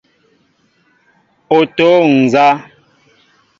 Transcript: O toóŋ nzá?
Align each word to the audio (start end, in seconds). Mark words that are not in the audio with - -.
O 1.57 1.59
toóŋ 1.75 2.05
nzá? 2.23 2.47